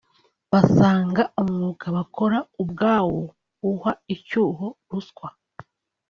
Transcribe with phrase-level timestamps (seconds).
[0.51, 3.21] basanga umwuga bakora ubwawo
[3.71, 5.29] uha icyuho ruswa